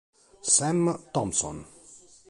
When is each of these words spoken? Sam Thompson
Sam 0.55 0.81
Thompson 1.13 1.57